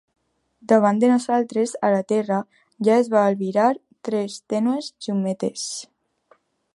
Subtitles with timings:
[0.71, 2.39] Davant de nosaltres a la terra
[2.87, 3.69] ja es va albirar
[4.09, 5.67] tres tènues llumetes.